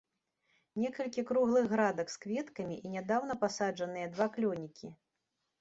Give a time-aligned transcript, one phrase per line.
[0.83, 4.87] Некалькі круглых градак з кветкамі, і нядаўна пасаджаныя два клёнікі.